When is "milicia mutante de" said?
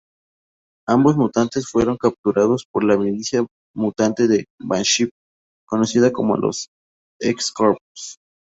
2.97-4.45